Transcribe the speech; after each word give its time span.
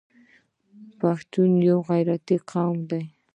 پښتون 0.99 1.51
یو 1.69 1.77
غیرتي 1.89 2.37
قوم 2.49 2.77
دی. 2.89 3.03